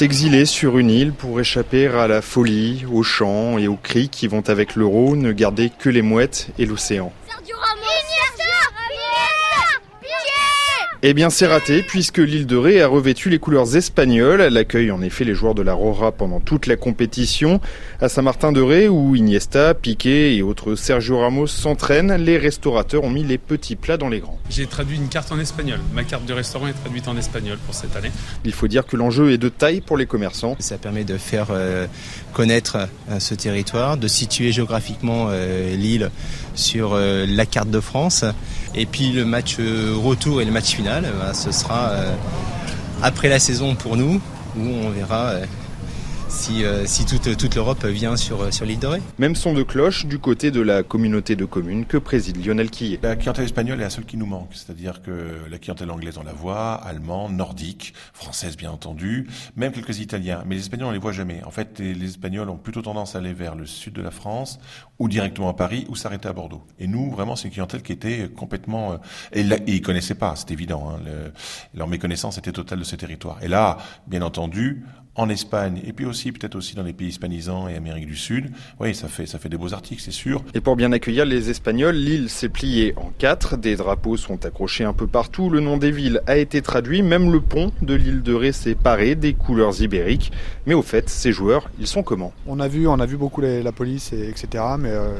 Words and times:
S'exiler 0.00 0.46
sur 0.46 0.78
une 0.78 0.88
île 0.88 1.12
pour 1.12 1.40
échapper 1.40 1.86
à 1.86 2.08
la 2.08 2.22
folie, 2.22 2.86
aux 2.90 3.02
chants 3.02 3.58
et 3.58 3.68
aux 3.68 3.76
cris 3.76 4.08
qui 4.08 4.28
vont 4.28 4.40
avec 4.48 4.74
l'euro, 4.74 5.14
ne 5.14 5.30
garder 5.30 5.68
que 5.68 5.90
les 5.90 6.00
mouettes 6.00 6.48
et 6.58 6.64
l'océan. 6.64 7.12
Eh 11.02 11.14
bien 11.14 11.30
c'est 11.30 11.46
raté 11.46 11.82
puisque 11.82 12.18
l'île 12.18 12.46
de 12.46 12.56
Ré 12.56 12.82
a 12.82 12.86
revêtu 12.86 13.30
les 13.30 13.38
couleurs 13.38 13.74
espagnoles. 13.74 14.42
Elle 14.42 14.58
accueille 14.58 14.90
en 14.90 15.00
effet 15.00 15.24
les 15.24 15.34
joueurs 15.34 15.54
de 15.54 15.62
la 15.62 15.72
Rora 15.72 16.12
pendant 16.12 16.40
toute 16.40 16.66
la 16.66 16.76
compétition. 16.76 17.58
À 18.02 18.10
Saint-Martin 18.10 18.52
de 18.52 18.60
Ré 18.60 18.86
où 18.86 19.16
Iniesta, 19.16 19.72
Piqué 19.72 20.36
et 20.36 20.42
autres 20.42 20.74
Sergio 20.74 21.18
Ramos 21.18 21.46
s'entraînent, 21.46 22.12
les 22.16 22.36
restaurateurs 22.36 23.02
ont 23.02 23.08
mis 23.08 23.24
les 23.24 23.38
petits 23.38 23.76
plats 23.76 23.96
dans 23.96 24.10
les 24.10 24.20
grands. 24.20 24.38
J'ai 24.50 24.66
traduit 24.66 24.98
une 24.98 25.08
carte 25.08 25.32
en 25.32 25.38
espagnol. 25.38 25.80
Ma 25.94 26.04
carte 26.04 26.26
de 26.26 26.34
restaurant 26.34 26.66
est 26.66 26.74
traduite 26.74 27.08
en 27.08 27.16
espagnol 27.16 27.56
pour 27.64 27.74
cette 27.74 27.96
année. 27.96 28.10
Il 28.44 28.52
faut 28.52 28.68
dire 28.68 28.84
que 28.84 28.98
l'enjeu 28.98 29.32
est 29.32 29.38
de 29.38 29.48
taille 29.48 29.80
pour 29.80 29.96
les 29.96 30.04
commerçants. 30.04 30.54
Ça 30.58 30.76
permet 30.76 31.04
de 31.04 31.16
faire 31.16 31.46
euh, 31.48 31.86
connaître 32.34 32.76
euh, 33.10 33.20
ce 33.20 33.34
territoire, 33.34 33.96
de 33.96 34.06
situer 34.06 34.52
géographiquement 34.52 35.28
euh, 35.30 35.74
l'île 35.76 36.10
sur 36.54 36.94
la 36.94 37.46
carte 37.46 37.70
de 37.70 37.80
France. 37.80 38.24
Et 38.74 38.84
puis 38.84 39.12
le 39.12 39.24
match 39.24 39.56
retour 39.56 40.42
et 40.42 40.44
le 40.44 40.50
match 40.50 40.74
final, 40.74 40.89
bah, 41.00 41.32
ce 41.34 41.52
sera 41.52 41.92
après 43.02 43.28
la 43.28 43.38
saison 43.38 43.74
pour 43.74 43.96
nous, 43.96 44.20
où 44.56 44.60
on 44.84 44.90
verra 44.90 45.34
si, 46.30 46.64
euh, 46.64 46.86
si 46.86 47.04
toute, 47.04 47.36
toute 47.36 47.54
l'Europe 47.56 47.84
vient 47.84 48.16
sur, 48.16 48.52
sur 48.54 48.64
l'île 48.64 48.78
de 48.78 48.86
Ré. 48.86 49.02
Même 49.18 49.34
son 49.34 49.52
de 49.52 49.62
cloche 49.62 50.06
du 50.06 50.18
côté 50.18 50.50
de 50.50 50.60
la 50.60 50.82
communauté 50.82 51.34
de 51.34 51.44
communes 51.44 51.84
que 51.84 51.96
préside 51.96 52.44
Lionel 52.44 52.70
Quillet. 52.70 53.00
La 53.02 53.16
clientèle 53.16 53.44
espagnole 53.44 53.80
est 53.80 53.84
la 53.84 53.90
seule 53.90 54.04
qui 54.04 54.16
nous 54.16 54.26
manque, 54.26 54.50
c'est-à-dire 54.52 55.02
que 55.02 55.10
la 55.50 55.58
clientèle 55.58 55.90
anglaise 55.90 56.18
on 56.18 56.22
la 56.22 56.32
voit, 56.32 56.74
allemande, 56.74 57.34
nordique, 57.34 57.94
française 58.12 58.56
bien 58.56 58.70
entendu, 58.70 59.28
même 59.56 59.72
quelques 59.72 59.98
Italiens, 59.98 60.44
mais 60.46 60.54
les 60.54 60.60
Espagnols 60.60 60.88
on 60.88 60.92
les 60.92 60.98
voit 60.98 61.12
jamais. 61.12 61.42
En 61.44 61.50
fait, 61.50 61.80
les, 61.80 62.04
Espagnols 62.04 62.48
ont 62.48 62.56
plutôt 62.56 62.82
tendance 62.82 63.16
à 63.16 63.18
aller 63.18 63.32
vers 63.32 63.56
le 63.56 63.66
sud 63.66 63.94
de 63.94 64.02
la 64.02 64.10
France, 64.10 64.60
ou 64.98 65.08
directement 65.08 65.48
à 65.48 65.54
Paris, 65.54 65.86
ou 65.88 65.96
s'arrêter 65.96 66.28
à 66.28 66.32
Bordeaux. 66.32 66.62
Et 66.78 66.86
nous, 66.86 67.10
vraiment, 67.10 67.34
c'est 67.34 67.48
une 67.48 67.54
clientèle 67.54 67.82
qui 67.82 67.92
était 67.92 68.28
complètement... 68.28 68.92
Euh, 68.92 68.96
et, 69.32 69.42
là, 69.42 69.56
ils 69.66 69.80
connaissaient 69.80 70.14
pas, 70.14 70.34
c'est 70.36 70.50
évident. 70.50 70.90
Hein, 70.90 71.00
le, 71.04 71.32
leur 71.74 71.88
méconnaissance 71.88 72.38
était 72.38 72.52
totale 72.52 72.80
de 72.80 72.84
ce 72.84 72.96
territoire. 72.96 73.38
Et 73.42 73.48
là, 73.48 73.78
bien 74.06 74.22
entendu, 74.22 74.84
en 75.20 75.28
Espagne 75.28 75.82
et 75.86 75.92
puis 75.92 76.06
aussi 76.06 76.32
peut-être 76.32 76.56
aussi 76.56 76.74
dans 76.74 76.82
les 76.82 76.94
pays 76.94 77.08
hispanisants 77.08 77.68
et 77.68 77.76
Amérique 77.76 78.06
du 78.06 78.16
Sud. 78.16 78.50
Oui, 78.80 78.94
ça 78.94 79.06
fait 79.06 79.26
ça 79.26 79.38
fait 79.38 79.50
des 79.50 79.58
beaux 79.58 79.74
articles, 79.74 80.00
c'est 80.02 80.10
sûr. 80.10 80.42
Et 80.54 80.60
pour 80.60 80.76
bien 80.76 80.92
accueillir 80.92 81.26
les 81.26 81.50
Espagnols, 81.50 81.94
l'île 81.94 82.30
s'est 82.30 82.48
pliée 82.48 82.94
en 82.96 83.10
quatre. 83.18 83.58
Des 83.58 83.76
drapeaux 83.76 84.16
sont 84.16 84.46
accrochés 84.46 84.84
un 84.84 84.94
peu 84.94 85.06
partout. 85.06 85.50
Le 85.50 85.60
nom 85.60 85.76
des 85.76 85.90
villes 85.90 86.22
a 86.26 86.38
été 86.38 86.62
traduit. 86.62 87.02
Même 87.02 87.30
le 87.30 87.40
pont 87.40 87.70
de 87.82 87.94
l'île 87.94 88.22
de 88.22 88.32
Ré 88.32 88.52
s'est 88.52 88.74
paré 88.74 89.14
des 89.14 89.34
couleurs 89.34 89.82
ibériques. 89.82 90.32
Mais 90.66 90.72
au 90.72 90.82
fait, 90.82 91.10
ces 91.10 91.32
joueurs, 91.32 91.70
ils 91.78 91.86
sont 91.86 92.02
comment? 92.02 92.32
On 92.46 92.58
a 92.58 92.68
vu, 92.68 92.86
on 92.88 92.98
a 92.98 93.06
vu 93.06 93.18
beaucoup 93.18 93.42
la 93.42 93.72
police 93.72 94.14
et 94.14 94.28
etc. 94.28 94.64
Mais 94.78 94.90
euh, 94.90 95.10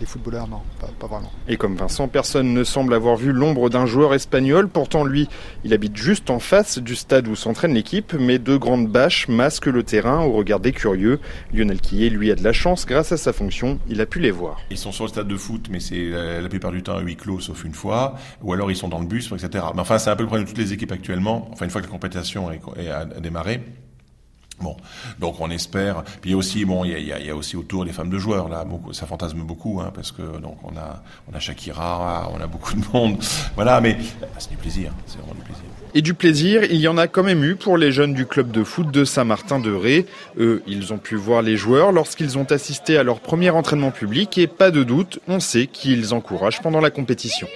les, 0.00 0.06
footballeurs, 0.06 0.48
non, 0.48 0.62
pas, 0.80 0.88
pas 0.98 1.06
vraiment. 1.06 1.30
Et 1.46 1.56
comme 1.56 1.76
Vincent, 1.76 2.08
personne 2.08 2.52
ne 2.52 2.64
semble 2.64 2.92
avoir 2.92 3.16
vu 3.16 3.30
l'ombre 3.30 3.70
d'un 3.70 3.86
joueur 3.86 4.14
espagnol. 4.14 4.68
Pourtant, 4.68 5.04
lui, 5.04 5.28
il 5.62 5.72
habite 5.72 5.96
juste 5.96 6.30
en 6.30 6.40
face 6.40 6.78
du 6.78 6.96
stade 6.96 7.28
où 7.28 7.36
s'entraîne 7.36 7.74
l'équipe. 7.74 8.14
Mais 8.18 8.38
deux 8.38 8.58
grandes 8.58 8.88
bâches 8.88 9.28
masque 9.44 9.66
le 9.66 9.82
terrain 9.82 10.22
au 10.22 10.32
regard 10.32 10.58
des 10.58 10.72
curieux. 10.72 11.20
Lionel 11.52 11.78
Quillet, 11.78 12.08
lui, 12.08 12.30
a 12.30 12.34
de 12.34 12.42
la 12.42 12.54
chance. 12.54 12.86
Grâce 12.86 13.12
à 13.12 13.18
sa 13.18 13.34
fonction, 13.34 13.78
il 13.90 14.00
a 14.00 14.06
pu 14.06 14.18
les 14.18 14.30
voir. 14.30 14.58
Ils 14.70 14.78
sont 14.78 14.90
sur 14.90 15.04
le 15.04 15.10
stade 15.10 15.28
de 15.28 15.36
foot, 15.36 15.68
mais 15.70 15.80
c'est 15.80 16.08
la, 16.40 16.48
plupart 16.48 16.72
du 16.72 16.82
temps 16.82 16.96
à 16.96 17.02
huis 17.02 17.16
clos, 17.16 17.40
sauf 17.40 17.62
une 17.62 17.74
fois. 17.74 18.14
Ou 18.40 18.54
alors 18.54 18.70
ils 18.70 18.76
sont 18.76 18.88
dans 18.88 19.00
le 19.00 19.06
bus, 19.06 19.30
etc. 19.32 19.66
Mais 19.74 19.82
enfin, 19.82 19.98
c'est 19.98 20.08
un 20.08 20.16
peu 20.16 20.22
le 20.22 20.28
problème 20.28 20.46
de 20.46 20.48
toutes 20.48 20.64
les 20.64 20.72
équipes 20.72 20.92
actuellement. 20.92 21.50
Enfin, 21.52 21.66
une 21.66 21.70
fois 21.70 21.82
que 21.82 21.86
la 21.86 21.92
compétition 21.92 22.48
a 22.48 23.04
démarré. 23.20 23.60
Bon, 24.60 24.76
donc 25.18 25.40
on 25.40 25.50
espère. 25.50 26.04
Puis 26.20 26.34
aussi, 26.34 26.64
bon, 26.64 26.84
il 26.84 27.06
y 27.06 27.12
a, 27.12 27.18
y 27.18 27.30
a 27.30 27.36
aussi 27.36 27.56
autour 27.56 27.84
les 27.84 27.92
femmes 27.92 28.10
de 28.10 28.18
joueurs 28.18 28.48
là, 28.48 28.64
beaucoup, 28.64 28.92
ça 28.92 29.06
fantasme 29.06 29.40
beaucoup, 29.42 29.80
hein, 29.80 29.90
parce 29.94 30.12
que 30.12 30.22
donc 30.38 30.56
on 30.62 30.76
a, 30.76 31.02
on 31.30 31.34
a 31.34 31.40
Shakira, 31.40 32.30
on 32.32 32.40
a 32.40 32.46
beaucoup 32.46 32.74
de 32.74 32.84
monde, 32.92 33.18
voilà. 33.56 33.80
Mais 33.80 33.96
c'est 34.38 34.50
du 34.50 34.56
plaisir, 34.56 34.92
c'est 35.06 35.18
vraiment 35.18 35.34
du 35.34 35.42
plaisir. 35.42 35.64
Et 35.96 36.02
du 36.02 36.14
plaisir, 36.14 36.64
il 36.64 36.78
y 36.78 36.88
en 36.88 36.98
a 36.98 37.06
quand 37.06 37.22
même 37.22 37.44
eu 37.44 37.54
pour 37.54 37.78
les 37.78 37.92
jeunes 37.92 38.14
du 38.14 38.26
club 38.26 38.50
de 38.50 38.64
foot 38.64 38.90
de 38.90 39.04
Saint-Martin-de-Ré. 39.04 40.06
Eux, 40.38 40.60
ils 40.66 40.92
ont 40.92 40.98
pu 40.98 41.14
voir 41.14 41.40
les 41.40 41.56
joueurs 41.56 41.92
lorsqu'ils 41.92 42.36
ont 42.36 42.44
assisté 42.50 42.98
à 42.98 43.04
leur 43.04 43.20
premier 43.20 43.50
entraînement 43.50 43.92
public 43.92 44.36
et 44.38 44.48
pas 44.48 44.72
de 44.72 44.82
doute, 44.82 45.20
on 45.28 45.38
sait 45.38 45.68
qu'ils 45.68 46.12
encouragent 46.12 46.60
pendant 46.62 46.80
la 46.80 46.90
compétition. 46.90 47.46